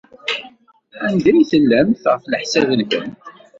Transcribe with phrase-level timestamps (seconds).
[1.07, 3.15] Anda ay tellamt, ɣef leḥsab-nwent?